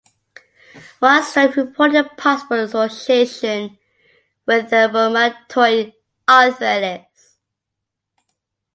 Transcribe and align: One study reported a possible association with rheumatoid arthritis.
One 0.97 1.21
study 1.21 1.53
reported 1.53 1.95
a 1.95 2.09
possible 2.15 2.57
association 2.61 3.77
with 4.47 4.71
rheumatoid 4.71 5.93
arthritis. 6.27 7.37